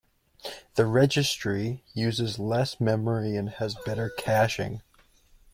The 0.77 0.87
registry 0.87 1.83
uses 1.93 2.39
less 2.39 2.79
memory 2.81 3.35
and 3.35 3.51
has 3.51 3.75
better 3.85 4.09
caching. 4.09 4.81